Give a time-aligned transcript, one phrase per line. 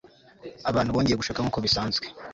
[0.69, 2.05] abantu bongeye gushaka nkuko bisanzwe